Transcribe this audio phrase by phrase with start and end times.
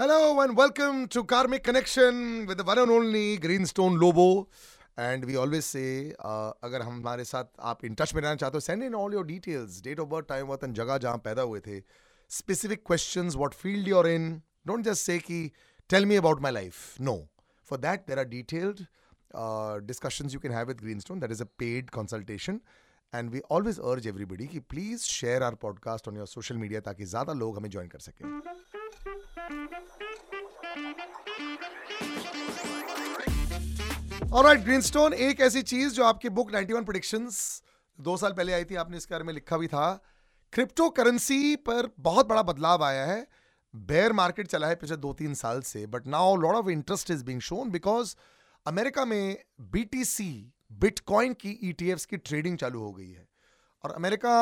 [0.00, 4.46] Hello and welcome to Karmic Connection with the one and only Greenstone Lobo.
[5.06, 5.90] And we always say,
[6.28, 9.26] uh, अगर हमारे साथ आप in touch में रहना चाहते हो send in all your
[9.26, 11.78] details date of birth time birth and जगह जहाँ पैदा हुए थे।
[12.30, 14.30] Specific question what field you're in
[14.66, 15.42] don't just say कि
[15.90, 17.16] tell me about my life no
[17.70, 18.84] for that there are detailed
[19.92, 22.60] discussion you can have with green stone that is a paid consultation
[23.12, 27.04] and we always urge everybody कि please share our podcast on your social media ताकि
[27.14, 28.24] ज़्यादा लोग हमें join कर सकें.
[34.32, 37.62] Alright Greenstone एक ऐसी चीज़ जो आपकी बुक 91 प्रिडिक्शंस
[37.98, 39.86] दो साल पहले आई थी, आपने इसके बारे में लिखा भी था।
[40.52, 43.26] क्रिप्टो करेंसी पर बहुत बड़ा बदलाव आया है।
[43.74, 47.24] बेयर मार्केट चला है पिछले दो तीन साल से but now lot of interest is
[47.24, 48.14] being shown because
[48.66, 49.36] America में
[49.72, 50.30] बीटीसी
[50.80, 53.28] बिटकॉइन की ईटीएफ्स की ट्रेडिंग चालू हो गई है।
[53.84, 54.38] और अमेरिका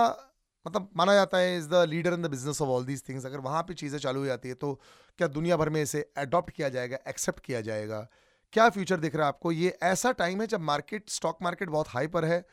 [0.67, 3.41] मतलब माना जाता है is the leader in the business of all these things अगर
[3.41, 4.75] वहाँ पे चीज़ें चालू हो जाती है तो
[5.19, 8.09] क्या दुनिया भर में इसे अडॉप्ट किया जाएगा एक्सेप्ट किया जाएगा?
[8.53, 9.53] क्या फ्यूचर दिख रहा है आपको?
[9.53, 12.45] ये ऐसा टाइम है जब मार्केट स्टॉक मार्केट बहुत हाई पर है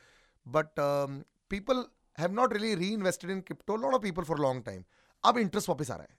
[0.46, 0.68] but
[1.50, 1.84] people
[2.20, 4.84] have not really reinvested in crypto lot of people for long time
[5.24, 6.18] अब इंटरेस्ट वापस आ रहा है।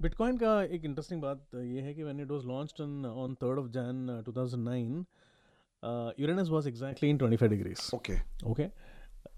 [0.00, 3.58] बिटकॉइन का एक इंटरेस्टिंग बात ये है कि when it was launched on on 3rd
[3.58, 5.04] of Jan 2009
[6.20, 8.16] Uranus was exactly in 25 degrees okay
[8.46, 8.66] okay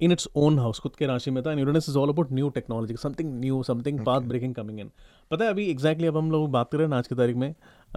[0.05, 2.49] in its own house खुद के राशि में था and Uranus is all about new
[2.49, 4.91] technology something new something path breaking coming in
[5.31, 7.55] पता है अभी exactly अब हम लोग बात कर रहे हैं आज की तारीख में
[7.55, 7.97] uh,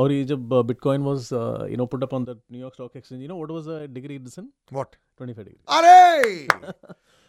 [0.00, 1.28] और ये जब bitcoin was
[1.70, 4.14] you know put up on the New York stock exchange you know what was the degree
[4.14, 6.48] in what 25 degree अरे!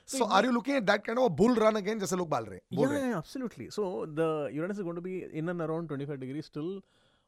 [0.07, 2.55] So are you looking at that kind of bull run again जैसे लोग बाल रहे
[2.55, 2.87] हैं?
[2.87, 3.67] हैं। Yeah, absolutely.
[3.77, 6.71] So the Uranus is going to be in and around 25 degrees till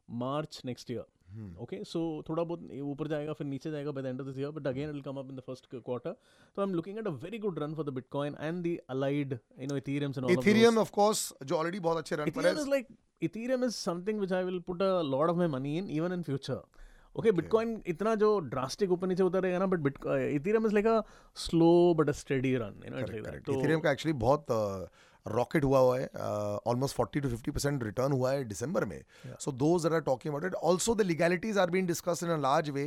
[0.10, 1.06] March next year.
[1.62, 4.50] Okay so थोड़ा बहुत ऊपर जाएगा फिर नीचे जाएगा by the end of this year
[4.52, 6.16] but again it will come up in the first quarter
[6.58, 9.38] तो I am looking at a very good run for the bitcoin and the allied
[9.60, 12.54] you know ethereum and all ethereum of course जो already बहुत अच्छे run पर है
[12.54, 12.88] is like
[13.22, 16.24] ethereum is something which I will put a lot of my money in even in
[16.24, 16.62] future
[17.16, 21.02] okay bitcoin इतना जो drastic ऊपर नीचे होता रहेगा ना but ethereum is like a
[21.38, 24.88] slow but a steady run you know it like that ethereum का actually बहुत uh,
[25.28, 26.08] rocket हुआ हुआ है
[26.68, 29.02] ऑलमोस्ट 40 टू 50 परसेंट रिटर्न हुआ है डिसंबर में।
[29.40, 32.70] So those are talking about it also the legalities are been discuss in a large
[32.70, 32.86] way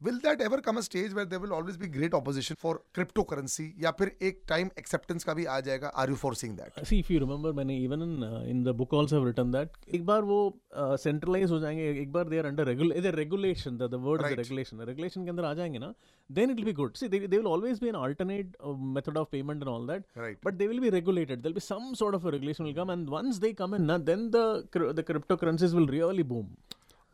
[0.00, 3.22] will that ever come a stage where there will always be great opposition for crypto
[3.32, 7.00] currency या फिर एक time acceptance का भी आ जाएगा are you forcing that See,
[7.04, 10.06] if you remember, मैंने even in uh, in the book also have written that एक
[10.06, 10.38] बार वो
[11.04, 14.38] सेंट्रलाइज हो जाएँगे एक बार they are under रेगुल regulation the the word is Right.
[14.44, 15.92] Regulation regulation के अंदर आ जाएँगे ना
[16.30, 18.56] then it will be good see they will always be an alternate
[18.96, 20.40] method of payment and all that Right.
[20.48, 23.10] but they will be regulated there'll be some sort of a regulation will come and
[23.20, 24.44] once they come in na, then the
[24.76, 26.50] cr- the cryptocurrencies will really boom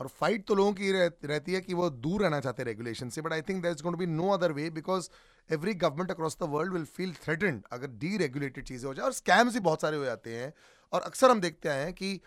[0.00, 3.08] और fight तो लोगों की रह, रहती है कि वो दूर रहना चाहते हैं रेगुलेशन
[3.08, 5.08] से but I think that's going to be no other way because
[5.50, 9.12] every government across the world will feel threatened अगर डी रेगुलेटेड चीज़ें हो जाए। और
[9.12, 10.52] स्कैम्स भी बहुत सारे हो जाते हैं।
[10.92, 12.20] और अक्सर हम देखते आए हैं कि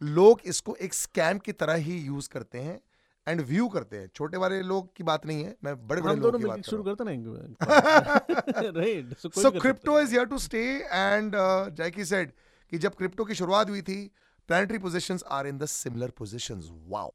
[0.00, 2.80] लोग इसको एक स्कैम की तरह ही यूज़ करते हैं
[3.26, 6.38] एंड व्यू करते हैं। छोटे वाले लोग की बात नहीं है मैं बड़े बड़े लोगों
[6.38, 11.32] की बात शुरू कर करते ना right so so crypto is here to stay and
[11.76, 12.32] Jackie said
[12.72, 13.98] कि जब क्रिप्टो की शुरुआत हुई थी
[14.49, 17.11] planetary positions are in the similar positions wow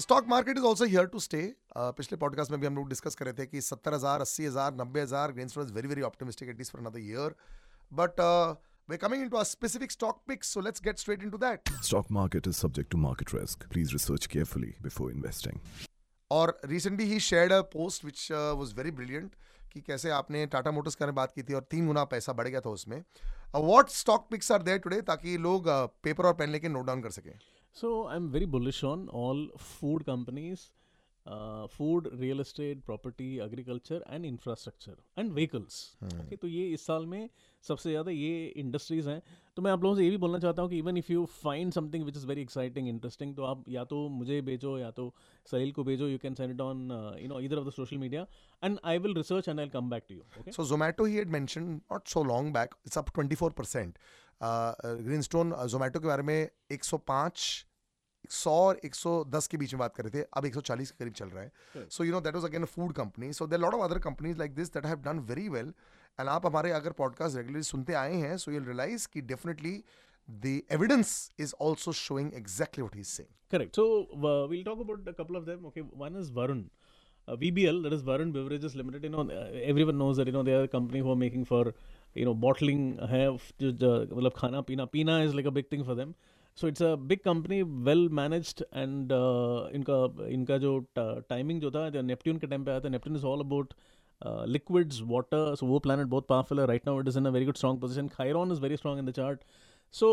[0.00, 1.40] stock market is also here to stay
[1.76, 4.74] पिछले पॉडकास्ट में भी हम लोग डिस्कस कर रहे थे कि सत्तर हजार अस्सी हजार
[4.80, 7.34] नब्बे हजार grain is very very optimistic at for another year
[8.00, 8.20] but
[8.88, 12.46] we're coming into our specific stock picks so let's get straight into that Stock market
[12.46, 13.68] is subject to market risk.
[13.70, 15.60] Please research carefully before investing.
[16.31, 19.35] और recently he shared a post which was very brilliant
[19.73, 22.33] कि कैसे आपने Tata Motors के बारे में बात की थी और तीन गुना पैसा
[22.33, 23.03] बढ़ गया था उसमें।
[23.55, 25.69] What stock picks are there today ताकि लोग
[26.03, 27.39] पेपर और पेन लेके नोट डाउन कर सकें?
[27.73, 30.57] So I am very bullish on all food uh,
[31.71, 37.29] food, real estate, property agriculture and infrastructure and vehicles Okay, तो ये इस साल में
[37.63, 39.21] सबसे ज़्यादा ये इंडस्ट्रीज़ हैं।
[39.55, 41.71] तो मैं आप लोगों से ये भी बोलना चाहता हूँ कि even if you find
[41.73, 45.13] something which is very exciting interesting तो आप या तो मुझे भेजो या तो
[45.51, 48.25] सहील को भेजो you can send it on you know इधर of the social media
[48.63, 51.35] and I will research and I come back to you okay So Zomato, he had
[51.37, 53.97] mentioned not so long back, it's up 24%.
[54.41, 54.73] Uh,
[55.03, 57.66] Greenstone Zomato के बारे में 105
[58.29, 61.29] 100 और 110 के बीच में बात कर रहे थे अब 140 के करीब चल
[61.29, 63.99] रहा है so you know that was again food company so there lot of other
[64.09, 65.73] companies like this that have done very well
[66.19, 69.81] and आप हमारे अगर पॉडकास्ट रेगुलरली सुनते आए हैं सो यू रियलाइज़ कि definitely
[70.27, 73.75] the evidence is also showing exactly what he is saying Correct.
[73.75, 75.65] So uh, we'll talk about a couple of them.
[75.67, 76.65] Okay, one is Varun.
[77.27, 79.03] Uh, VBL, that is Varun Beverages Limited.
[79.03, 81.45] You know, uh, everyone knows that you know they are a company who are making
[81.45, 81.73] for
[82.15, 82.81] you know bottling.
[83.09, 83.25] है
[83.61, 86.13] जो मतलब खाना पीना पीना is like a big thing for them.
[86.59, 89.97] So it's a big company, well managed, and uh, इनका
[90.35, 93.73] इनका जो timing जो था नेपट्यून के टाइम पे आया था Neptune is all about
[94.47, 95.55] liquids, water.
[95.55, 96.67] So वो planet बहुत powerful है.
[96.67, 98.09] Right now it is in a very good strong position.
[98.09, 99.43] Chiron is very strong in the chart.
[99.99, 100.09] So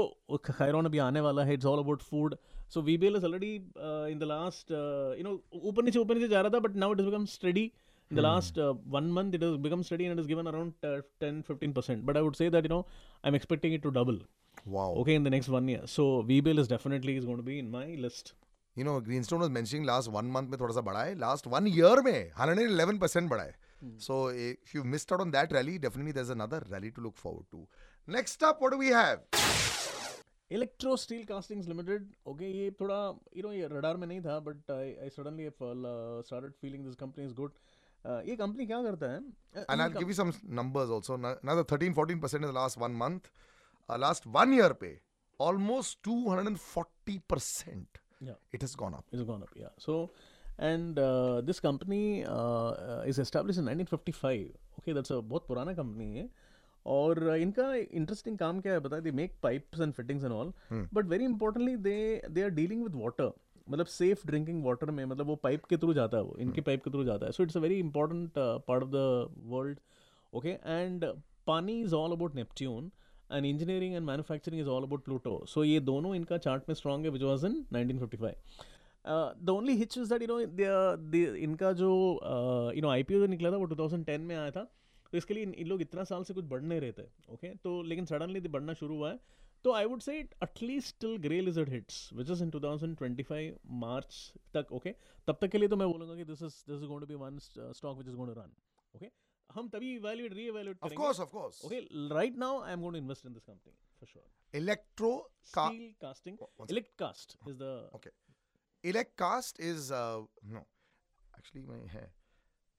[0.51, 1.57] Chiron अभी आने वाला है.
[1.57, 2.37] It's all about food.
[2.69, 6.29] So VBL is already uh, in the last, uh, you know, ऊपर नीचे ऊपर नीचे
[6.29, 7.67] जा रहा था, but now it has become steady.
[8.11, 10.75] In the last uh, one month, it has become steady and it has given around
[10.85, 12.05] uh, 10 15%.
[12.05, 12.85] But I would say that, you know,
[13.25, 14.19] I'm expecting it to double.
[14.67, 14.95] Wow.
[15.03, 15.87] Okay, in the next one year.
[15.87, 18.33] So VBL is definitely is going to be in my list.
[18.77, 21.19] You know, Greenstone was mentioning last one month में थोड़ा सा बढ़ा है.
[21.19, 23.55] Last one year में 111% बढ़ा है.
[24.07, 27.47] So if you missed out on that rally, definitely there's another rally to look forward
[27.51, 27.67] to.
[28.17, 29.21] Next up, what do we have?
[30.97, 32.97] Electrosteel Castings Limited okay ये थोड़ा
[33.37, 37.25] यू नो ये radar में नहीं था but I I suddenly started feeling this company
[37.25, 37.53] is good
[38.29, 39.21] ये company क्या करता है
[39.57, 41.17] Uh, And I'll give you some numbers also.
[41.17, 43.31] Another 13 14% in the last one month.
[43.89, 44.93] Uh, one year year pay,
[45.41, 48.01] almost 240%.
[48.21, 48.33] Yeah.
[48.53, 49.05] It has gone up.
[49.13, 49.69] It's gone up, yeah.
[49.79, 50.11] So,
[50.59, 54.47] and uh, this company uh, uh, is established in 1955.
[54.79, 56.29] Okay, that's a बहुत पुराना company है
[56.87, 60.53] और uh, इनका interesting काम क्या है बता they make pipes and fittings and all
[60.95, 63.31] but very importantly they they are dealing with water
[63.69, 66.85] मतलब सेफ़ ड्रिंकिंग वाटर में मतलब वो पाइप के थ्रू जाता है वो इनके पाइप
[66.85, 69.79] के थ्रू जाता है so it's a very important part of the world
[70.33, 71.05] okay and
[71.47, 72.91] pani is all about Neptune
[73.35, 77.05] and engineering and manufacturing is all about Pluto so ये दोनों इनका चार्ट में स्ट्रॉन्ग
[77.05, 78.33] है which was in 1955
[79.39, 80.41] the only hitch is that you know
[81.37, 81.91] इनका जो
[82.77, 84.63] you know आई जो निकला था वो 2010 में आया था।
[85.13, 87.03] तो इसके लिए इन, लोग इतना साल से कुछ बढ़ नहीं रहे थे
[87.33, 89.19] ओके तो लेकिन सडनली बढ़ना शुरू हुआ है।
[89.65, 93.53] तो I would say it at least till grey lizard hits which is in 2025
[93.83, 94.17] March
[94.55, 94.95] तक ओके
[95.29, 97.15] तब तक के लिए तो मैं बोलूँगा कि this is this is going to be
[97.15, 98.53] one stock which is going to run
[98.95, 99.11] okay
[99.51, 101.65] हम तभी इवैल्यूएट रीइवैल्यूएट Of करेंगे course, of course.
[101.65, 101.79] Okay
[102.15, 104.25] right now I am going to invest in this company for sure
[105.55, 106.39] ca- steel casting
[106.71, 107.91] elect cast is the.
[108.85, 110.17] Elect cast is uh,
[110.55, 110.61] no,
[111.37, 112.03] actually my है.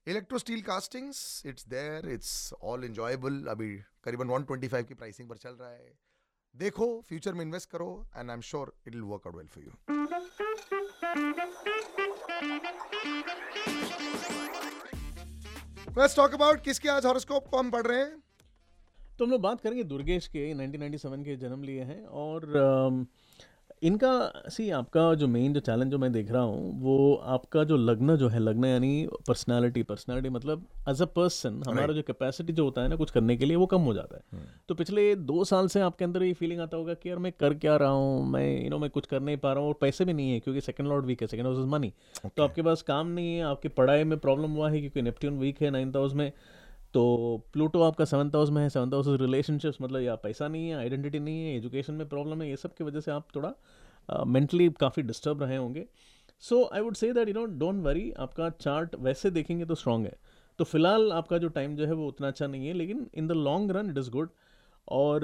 [0.08, 1.22] Electro steel castings,
[1.52, 2.34] it's there, it's
[2.72, 3.40] all enjoyable.
[3.54, 3.70] अभी
[4.04, 5.94] करीबन 125 की pricing पर चल रहा है.
[6.56, 9.64] देखो future में इन्वेस्ट करो and I am sure it will work out well for
[9.64, 9.72] you
[15.98, 18.24] let's talk about किसके आज हॉरोस्कोप को हम पढ़ रहे हैं।
[19.20, 23.06] तो हम लोग बात करेंगे दुर्गेश के 1997 के जन्म लिए हैं और अम,
[23.86, 27.78] इनका सी आपका जो मेन जो चैलेंज जो मैं देख रहा हूँ वो आपका जो
[27.78, 32.64] लग्न जो है लग्न यानी पर्सनालिटी पर्सनालिटी मतलब एज अ पर्सन हमारा जो कैपेसिटी जो
[32.64, 35.44] होता है ना कुछ करने के लिए वो कम हो जाता है। तो पिछले दो
[35.44, 38.26] साल से आपके अंदर ये फीलिंग आता होगा कि यार मैं कर क्या रहा हूँ
[38.30, 40.40] मैं यू नो मैं कुछ कर नहीं पा रहा हूँ और पैसे भी नहीं है
[40.40, 41.94] क्योंकि सेकंड लॉर्ड वीक है सेकंड हाउस इज़ मनी
[42.38, 45.62] तो आपके पास काम नहीं है आपकी पढ़ाई में प्रॉब्लम हुआ है क्योंकि नेपट्ट्यून वीक
[45.62, 46.32] है नाइन्थ हाउस में
[46.96, 47.02] तो
[47.54, 51.20] प्लूटो आपका सेवन्थ हाउस में है सेवन्थ हाउस रिलेशनशिप्स मतलब या पैसा नहीं है आइडेंटिटी
[51.20, 54.76] नहीं है एजुकेशन में प्रॉब्लम है ये सब की वजह से आप थोड़ा मेंटली uh,
[54.80, 55.86] काफ़ी डिस्टर्ब रहे होंगे।
[56.40, 60.06] So I would say that you know don't worry आपका चार्ट वैसे देखेंगे तो स्ट्रांग
[60.06, 60.16] है।
[60.60, 63.32] तो फ़िलहाल आपका जो टाइम जो है वो उतना अच्छा नहीं है लेकिन in the
[63.32, 64.30] long run it is good
[64.88, 65.22] और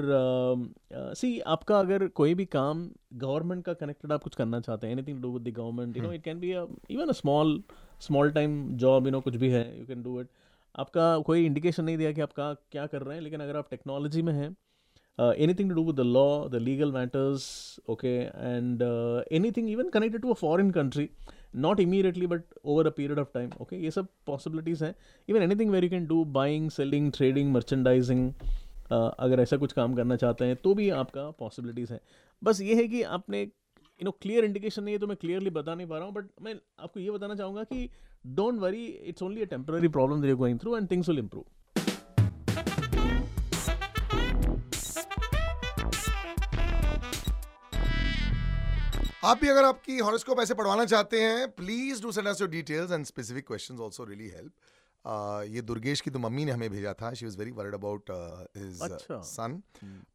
[0.92, 4.86] सी uh, uh, आपका अगर कोई भी काम गवर्नमेंट का कनेक्टेड आप कुछ करना चाहते
[4.86, 7.62] हैं anything do with the government you know it can be even a small
[8.00, 10.28] small time job you know कुछ भी है यू कैन डू इट
[10.74, 14.22] आपका कोई इंडिकेशन नहीं दिया कि आप क्या कर रहे हैं, लेकिन अगर आप टेक्नोलॉजी
[14.22, 14.56] में हैं
[15.18, 17.44] anything to do with the law the legal matters
[17.90, 18.82] okay and
[19.32, 21.08] anything even connected to a foreign country
[21.56, 24.94] not immediately but over a period of time okay ये सब पॉसिबिलिटीज़ हैं.
[25.28, 28.30] Even anything where you can do buying selling trading merchandising
[28.92, 32.00] अगर ऐसा कुछ काम करना चाहते हैं तो भी आपका पॉसिबिलिटीज़ हैं.
[32.42, 33.46] बस ये है कि आपने
[34.00, 36.28] यू नो क्लियर इंडिकेशन नहीं है तो मैं क्लियरली बता नहीं पा रहा हूँ बट
[36.42, 37.88] मैं आपको ये बताना चाहूँगा कि
[38.34, 41.44] don't worry it's only a temporary problem you're going through and things will improve
[49.24, 52.92] आप भी अगर आपकी हॉरोस्कोप ऐसे पढ़वाना चाहते हैं please do send us your details
[52.92, 54.52] and specific questions also really help
[55.04, 58.10] ये दुर्गेश की तो मम्मी ने हमें भेजा था। She was very worried about
[58.56, 58.78] his.
[59.26, 59.60] Son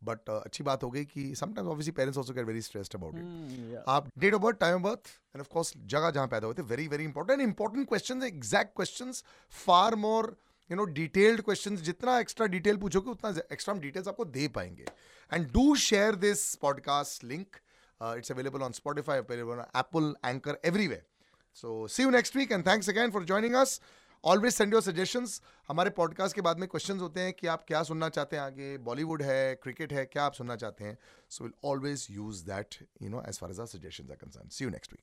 [0.03, 3.83] but अच्छी। बात हो गई कि sometimes obviously parents also get very stressed about it
[3.87, 6.61] आप date of birth time of birth and of course जगह जहाँ पैदा हुए थे
[6.65, 9.23] very very important important question exact questions
[9.65, 10.35] far more
[10.69, 14.85] you know detailed questions जितना extra detail पूछोगे उतना extra हम डिटेल्स आपको दे पाएँगे।
[15.31, 17.55] And do share this podcast link
[18.01, 21.05] it's available on Spotify available on Apple Anchor everywhere
[21.57, 23.79] so see you next week and thanks again for joining us
[24.23, 27.83] always send your suggestions हमारे podcast के बाद में questions होते हैं कि आप क्या
[27.83, 28.77] सुनना चाहते हैं आगे?
[28.77, 30.97] बॉलीवुड है क्रिकेट है, क्या आप सुनना चाहते हैं?
[31.29, 34.63] So will always use that you know as far as our suggestion are concern see
[34.63, 35.01] you next week